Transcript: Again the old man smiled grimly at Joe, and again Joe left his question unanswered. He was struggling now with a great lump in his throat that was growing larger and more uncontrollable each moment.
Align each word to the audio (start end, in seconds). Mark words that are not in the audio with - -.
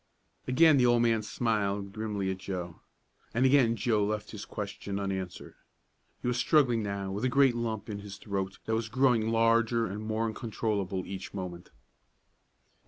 Again 0.47 0.77
the 0.77 0.85
old 0.87 1.03
man 1.03 1.21
smiled 1.21 1.93
grimly 1.93 2.31
at 2.31 2.39
Joe, 2.39 2.79
and 3.35 3.45
again 3.45 3.75
Joe 3.75 4.03
left 4.03 4.31
his 4.31 4.45
question 4.45 4.97
unanswered. 4.99 5.53
He 6.23 6.27
was 6.27 6.37
struggling 6.39 6.81
now 6.81 7.11
with 7.11 7.23
a 7.23 7.29
great 7.29 7.53
lump 7.53 7.87
in 7.87 7.99
his 7.99 8.17
throat 8.17 8.57
that 8.65 8.73
was 8.73 8.89
growing 8.89 9.29
larger 9.29 9.85
and 9.85 10.01
more 10.03 10.25
uncontrollable 10.25 11.05
each 11.05 11.35
moment. 11.35 11.69